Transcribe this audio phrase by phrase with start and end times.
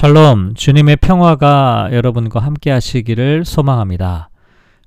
[0.00, 4.30] 샬롬, 주님의 평화가 여러분과 함께 하시기를 소망합니다.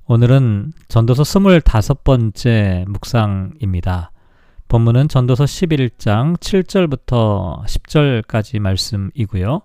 [0.07, 4.09] 오늘은 전도서 25번째 묵상입니다.
[4.69, 9.61] 본문은 전도서 11장 7절부터 10절까지 말씀이고요.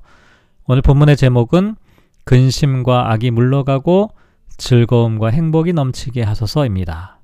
[0.66, 1.76] 오늘 본문의 제목은
[2.24, 4.10] 근심과 악이 물러가고
[4.58, 7.20] 즐거움과 행복이 넘치게 하소서입니다.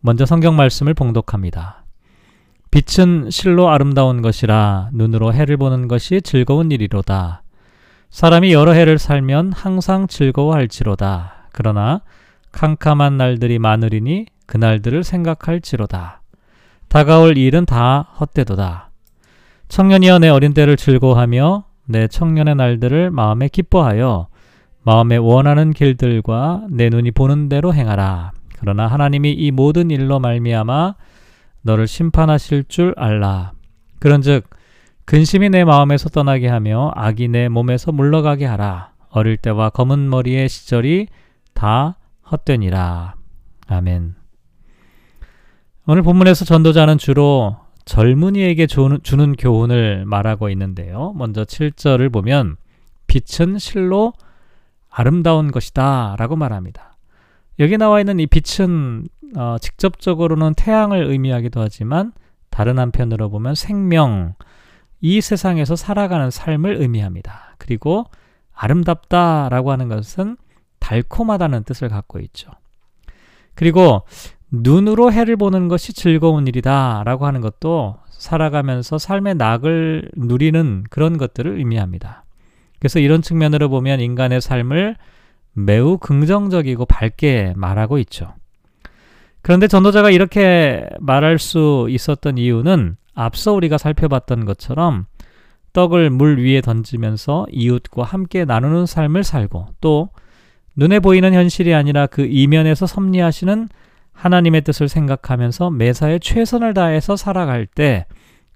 [0.00, 1.84] 먼저 성경 말씀을 봉독합니다.
[2.70, 7.42] 빛은 실로 아름다운 것이라 눈으로 해를 보는 것이 즐거운 일이로다.
[8.10, 11.48] 사람이 여러 해를 살면 항상 즐거워할지로다.
[11.52, 12.02] 그러나
[12.52, 16.22] 캄캄한 날들이 많으리니 그날들을 생각할지로다.
[16.88, 18.90] 다가올 일은 다 헛되도다.
[19.68, 24.28] 청년이여 내 어린 때를 즐거워하며 내 청년의 날들을 마음에 기뻐하여
[24.82, 28.32] 마음에 원하는 길들과 내 눈이 보는 대로 행하라.
[28.58, 30.94] 그러나 하나님이 이 모든 일로 말미암아
[31.62, 33.52] 너를 심판하실 줄 알라.
[34.00, 34.48] 그런즉
[35.04, 38.92] 근심이 내 마음에서 떠나게 하며 악이 내 몸에서 물러가게 하라.
[39.10, 41.08] 어릴 때와 검은 머리의 시절이
[41.54, 41.96] 다
[42.30, 43.14] 헛되니라.
[43.68, 44.14] 아멘.
[45.86, 51.14] 오늘 본문에서 전도자는 주로 젊은이에게 주는, 교훈을 말하고 있는데요.
[51.16, 52.56] 먼저 7절을 보면
[53.06, 54.12] 빛은 실로
[54.90, 56.97] 아름다운 것이다 라고 말합니다.
[57.58, 62.12] 여기 나와 있는 이 빛은 어, 직접적으로는 태양을 의미하기도 하지만
[62.50, 64.34] 다른 한편으로 보면 생명,
[65.00, 67.54] 이 세상에서 살아가는 삶을 의미합니다.
[67.58, 68.06] 그리고
[68.52, 70.36] 아름답다라고 하는 것은
[70.80, 72.50] 달콤하다는 뜻을 갖고 있죠.
[73.54, 74.02] 그리고
[74.50, 82.24] 눈으로 해를 보는 것이 즐거운 일이다라고 하는 것도 살아가면서 삶의 낙을 누리는 그런 것들을 의미합니다.
[82.78, 84.96] 그래서 이런 측면으로 보면 인간의 삶을
[85.64, 88.34] 매우 긍정적이고 밝게 말하고 있죠.
[89.42, 95.06] 그런데 전도자가 이렇게 말할 수 있었던 이유는 앞서 우리가 살펴봤던 것처럼
[95.72, 100.10] 떡을 물 위에 던지면서 이웃과 함께 나누는 삶을 살고 또
[100.76, 103.68] 눈에 보이는 현실이 아니라 그 이면에서 섭리하시는
[104.12, 108.06] 하나님의 뜻을 생각하면서 매사에 최선을 다해서 살아갈 때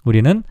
[0.05, 0.43] 우리는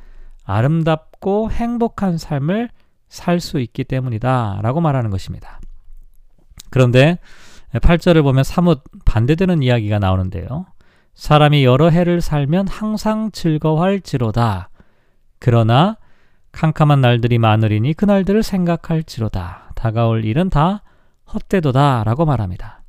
[0.45, 2.69] 아름답고 행복한 삶을
[3.09, 5.59] 살 수 있기 때문이다 라고 말하는 것입니다.
[6.71, 7.19] 그런데
[7.73, 10.65] 8절을 보면 사뭇 반대되는 이야기가 나오는데요.
[11.13, 14.69] 사람이 여러 해를 살면 항상 즐거워할지로다.
[15.39, 15.97] 그러나
[16.51, 19.73] 캄캄한 날들이 많으리니 그 날들을 생각할지로다.
[19.75, 20.81] 다가올 일은 다
[21.33, 22.03] 헛되도다.
[22.03, 22.81] 라고 말합니다.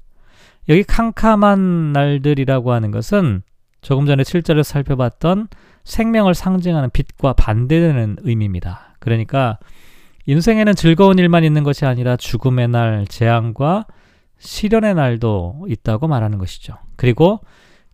[0.68, 3.42] 여기 캄캄한 날들이라고 하는 것은
[3.80, 5.48] 조금 전에 7절에서 살펴봤던
[5.84, 8.94] 생명을 상징하는 빛과 반대되는 의미입니다.
[9.00, 9.58] 그러니까
[10.26, 13.86] 인생에는 즐거운 일만 있는 것이 아니라 죽음의 날, 재앙과
[14.38, 16.74] 시련의 날도 있다고 말하는 것이죠.
[16.96, 17.40] 그리고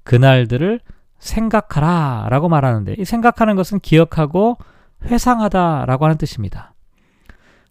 [0.03, 0.81] 그 날들을
[1.19, 4.57] 생각하라 라고 말하는데 이 생각하는 것은 기억하고
[5.05, 6.75] 회상하다 라고 하는 뜻입니다.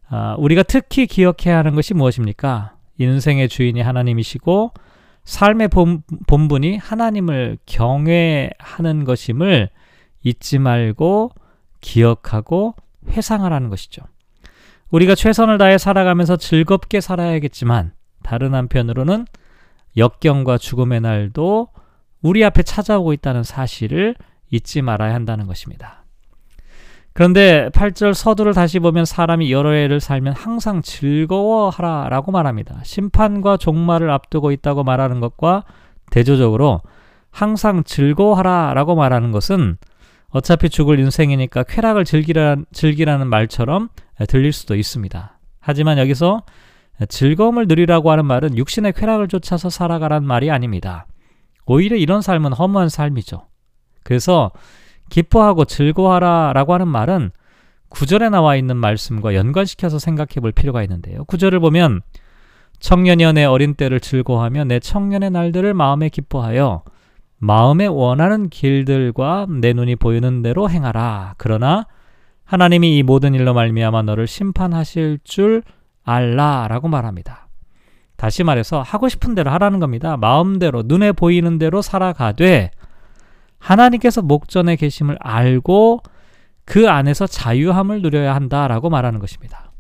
[0.10, 2.76] 아, 우리가 특히 기억해야 하는 것이 무엇입니까?
[2.98, 4.72] 인생의 주인이 하나님이시고
[5.24, 9.70] 삶의 본, 본분이 하나님을 경외하는 것임을
[10.24, 11.32] 잊지 말고
[11.82, 12.76] 기억하고
[13.10, 14.04] 회상하라는 것이죠.
[14.92, 17.92] 우리가 최선을 다해 살아가면서 즐겁게 살아야겠지만
[18.24, 19.26] 다른 한편으로는
[19.96, 21.70] 역경과 죽음의 날도
[22.22, 24.16] 우리 앞에 찾아오고 있다는 사실을
[24.50, 26.06] 잊지 말아야 한다는 것입니다.
[27.14, 32.80] 그런데 8절 서두를 다시 보면 사람이 여러 해를 살면 항상 즐거워하라 라고 말합니다.
[32.84, 35.64] 심판과 종말을 앞두고 있다고 말하는 것과
[36.12, 36.82] 대조적으로
[37.32, 39.78] 항상 즐거워하라 라고 말하는 것은
[40.32, 43.90] 어차피 죽을 인생이니까 쾌락을 즐기라, 즐기라는 말처럼
[44.28, 45.40] 들릴 수도 있습니다.
[45.60, 46.44] 하지만 여기서
[47.08, 51.06] 즐거움을 누리라고 하는 말은 육신의 쾌락을 쫓아서 살아가란 말이 아닙니다.
[51.66, 53.48] 오히려 이런 삶은 허무한 삶이죠.
[54.04, 54.52] 그래서
[55.10, 57.32] 기뻐하고 즐거워하라 라고 하는 말은
[57.90, 61.24] 구절에 나와 있는 말씀과 연관시켜서 생각해 볼 필요가 있는데요.
[61.26, 62.02] 구절을 보면
[62.80, 66.84] 청년이여 내 어린 때를 즐거워하며 내 청년의 날들을 마음에 기뻐하여
[67.40, 71.36] 마음에 원하는 길들과 내 눈이 보이는 대로 행하라.
[71.38, 71.86] 그러나
[72.46, 75.64] 하나님이 이 모든 일로 말미암아 너를 심판하실 줄
[76.04, 77.48] 알라라고 말합니다.
[78.16, 80.18] 다시 말해서 하고 싶은 대로 하라는 겁니다.
[80.18, 82.72] 마음대로 눈에 보이는 대로 살아가되
[83.60, 86.02] 하나님께서 목전에 계심을 알고
[86.66, 89.72] 그 안에서 자유함을 누려야 한다라고 말하는 것입니다.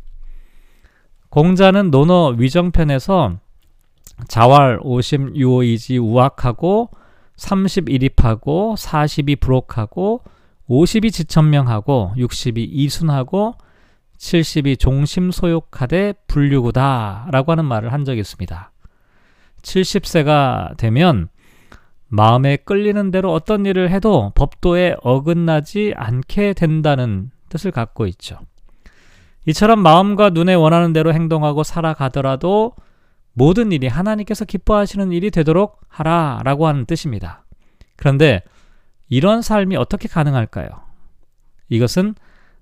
[1.30, 3.38] 공자는 논어 위정편에서
[4.28, 6.90] 자활 50 유오이지 우악하고
[7.38, 10.24] 30일입하고 40이 부록하고
[10.70, 13.56] 50이 지천명하고 60이 이순하고
[14.18, 18.72] 70이 종심소욕하되 불류구다 라고 하는 말을 한 적이 있습니다.
[19.62, 21.30] 70세가 되면
[22.10, 28.40] 마음에 끌리는 대로 어떤 일을 해도 법도에 어긋나지 않게 된다는 뜻을 갖고 있죠.
[29.46, 32.74] 이처럼 마음과 눈에 원하는 대로 행동하고 살아가더라도
[33.38, 37.46] 모든 일이 하나님께서 기뻐하시는 일이 되도록 하라 라고 하는 뜻입니다.
[37.96, 38.42] 그런데
[39.10, 40.68] 이런 삶이 어떻게 가능할까요?
[41.70, 42.16] 이것은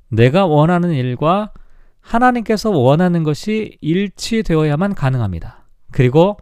[0.09, 1.53] 내가 원하는 일과
[2.01, 5.63] 하나님께서 원하는 것이 일치되어야만 가능합니다.
[5.93, 6.35] 그리고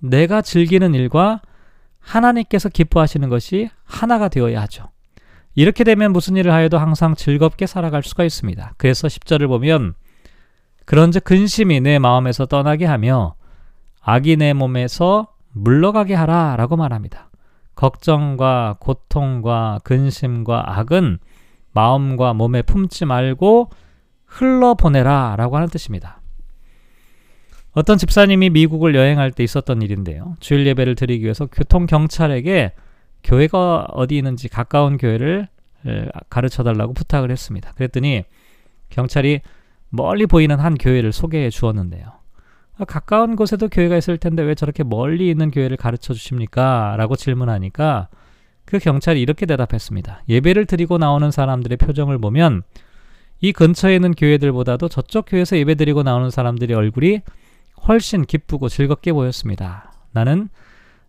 [0.00, 1.42] 내가 즐기는 일과
[1.98, 4.88] 하나님께서 기뻐하시는 것이 하나가 되어야 하죠.
[5.54, 8.74] 이렇게 되면 무슨 일을 하여도 항상 즐겁게 살아갈 수가 있습니다.
[8.78, 9.92] 그래서 10절을 보면
[10.86, 13.34] 그런즉 근심이 내 마음에서 떠나게 하며
[14.36, 17.30] 내 몸에서 물러가게 하라 라고 말합니다.
[17.74, 21.18] 걱정과 고통과 근심과 악은
[21.72, 23.68] 마음과 몸에 품지 말고
[24.24, 26.20] 흘러보내라 라고 하는 뜻입니다.
[27.72, 30.36] 어떤 집사님이 미국을 여행할 때 있었던 일인데요.
[30.40, 32.72] 주일 예배를 드리기 위해서 교통 경찰에게
[33.22, 35.48] 교회가 어디 있는지 가까운 교회를
[36.30, 37.72] 가르쳐 달라고 부탁을 했습니다.
[37.74, 38.24] 그랬더니
[38.88, 39.42] 경찰이
[39.90, 42.17] 멀리 보이는 한 교회를 소개해 주었는데요.
[42.78, 46.94] 아, 가까운 곳에도 교회가 있을 텐데 왜 저렇게 멀리 있는 교회를 가르쳐 주십니까?
[46.96, 48.08] 라고 질문하니까
[48.64, 50.22] 그 경찰이 이렇게 대답했습니다.
[50.28, 52.62] 예배를 드리고 나오는 사람들의 표정을 보면
[53.40, 57.20] 이 근처에 있는 교회들보다도 저쪽 교회에서 예배 드리고 나오는 사람들의 얼굴이
[57.86, 59.92] 훨씬 기쁘고 즐겁게 보였습니다.
[60.12, 60.48] 나는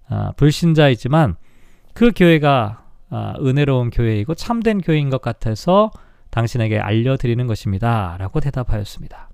[0.07, 1.36] 아, 불신자이지만
[1.94, 5.92] 그 교회가 아, 은혜로운 교회이고 참된 교회인 것 같아서
[6.30, 8.16] 당신에게 알려드리는 것입니다.
[8.19, 9.29] 라고 대답하였습니다.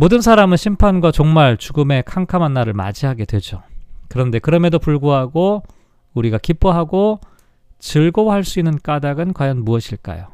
[0.00, 3.64] 모든 사람은 심판과 종말, 죽음의 캄캄한 날을 맞이하게 되죠.
[4.06, 5.64] 그런데 그럼에도 불구하고
[6.14, 7.18] 우리가 기뻐하고
[7.80, 10.28] 즐거워할 수 있는 까닭은 과연 무엇일까요?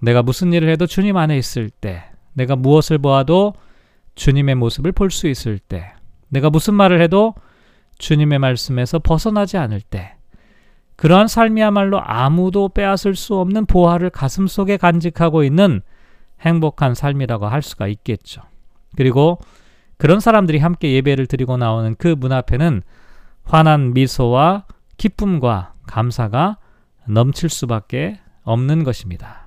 [0.00, 3.52] 내가 무슨 일을 해도 주님 안에 있을 때, 내가 무엇을 보아도
[4.14, 5.92] 주님의 모습을 볼 수 있을 때,
[6.30, 7.34] 내가 무슨 말을 해도
[7.98, 10.14] 주님의 말씀에서 벗어나지 않을 때,
[10.96, 15.82] 그러한 삶이야말로 아무도 빼앗을 수 없는 보화를 가슴 속에 간직하고 있는
[16.40, 18.50] 행복한 삶이라고 할 수가 있겠죠.
[18.96, 19.38] 그리고
[19.98, 22.82] 그런 사람들이 함께 예배를 드리고 나오는 그 문 앞에는
[23.44, 24.64] 환한 미소와
[24.96, 26.58] 기쁨과 감사가
[27.06, 29.46] 넘칠 수밖에 없는 것입니다.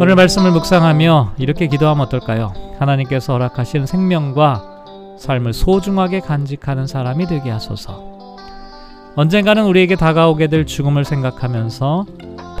[0.00, 2.52] 오늘 말씀을 묵상하며 이렇게 기도하면 어떨까요?
[2.78, 8.14] 하나님께서 허락하신 생명과 삶을 소중하게 간직하는 사람이 되게 하소서.
[9.16, 12.06] 언젠가는 우리에게 다가오게 될 죽음을 생각하면서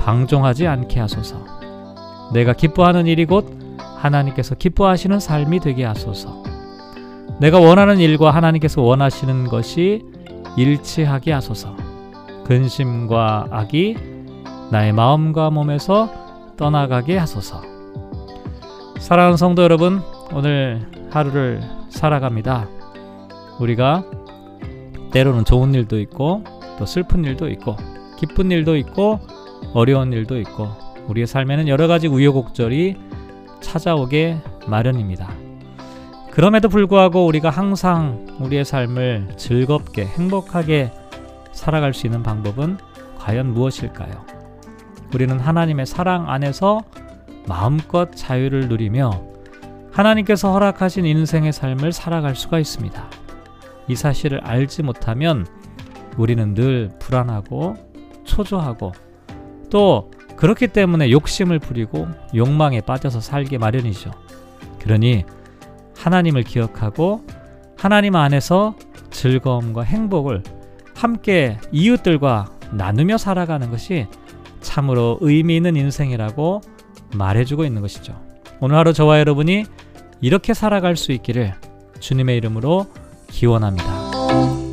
[0.04, 1.44] 방종하지 않게 하소서.
[2.32, 3.63] 내가 기뻐하는 일이 곧
[4.04, 6.42] 하나님께서 기뻐하시는 삶이 되게 하소서.
[7.40, 10.04] 내가 원하는 일과 하나님께서 원하시는 것이
[10.56, 11.74] 일치하게 하소서.
[12.44, 13.96] 근심과 악이
[14.70, 16.10] 나의 마음과 몸에서
[16.56, 17.62] 떠나가게 하소서.
[18.98, 20.02] 사랑하는 성도 여러분,
[20.32, 22.68] 오늘 하루를 살아갑니다.
[23.58, 24.04] 우리가
[25.12, 26.44] 때로는 좋은 일도 있고
[26.78, 27.76] 또 슬픈 일도 있고
[28.18, 29.20] 기쁜 일도 있고
[29.74, 30.68] 어려운 일도 있고
[31.06, 32.96] 우리의 삶에는 여러 가지 우여곡절이
[33.64, 35.28] 찾아오게 마련입니다.
[36.30, 40.92] 그럼에도 불구하고 우리가 항상 우리의 삶을 즐겁게 행복하게
[41.52, 42.78] 살아갈 수 있는 방법은
[43.18, 44.24] 과연 무엇일까요?
[45.14, 46.82] 우리는 하나님의 사랑 안에서
[47.46, 49.10] 마음껏 자유를 누리며
[49.92, 53.10] 하나님께서 허락하신 인생의 삶을 살아갈 수가 있습니다.
[53.88, 55.46] 이 사실을 알지 못하면
[56.16, 57.76] 우리는 늘 불안하고
[58.24, 58.92] 초조하고
[59.70, 60.10] 또
[60.44, 64.10] 그렇기 때문에 욕심을 부리고 욕망에 빠져서 살게 마련이죠.
[64.78, 65.24] 그러니
[65.96, 67.24] 하나님을 기억하고
[67.78, 68.76] 하나님 안에서
[69.08, 70.42] 즐거움과 행복을
[70.94, 74.06] 함께 이웃들과 나누며 살아가는 것이
[74.60, 76.60] 참으로 의미 있는 인생이라고
[77.16, 78.14] 말해주고 있는 것이죠.
[78.60, 79.64] 오늘 하루 저와 여러분이
[80.20, 81.54] 이렇게 살아갈 수 있기를
[82.00, 82.86] 주님의 이름으로
[83.28, 84.63] 기원합니다.